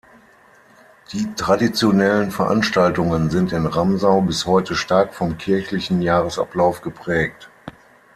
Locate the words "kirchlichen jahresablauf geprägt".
5.37-7.51